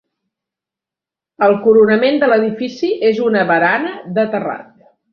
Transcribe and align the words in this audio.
El 1.49 1.53
coronament 1.67 2.19
de 2.25 2.31
l'edifici 2.33 2.93
és 3.13 3.23
una 3.31 3.47
barana 3.55 3.97
de 4.21 4.29
terrat. 4.37 4.69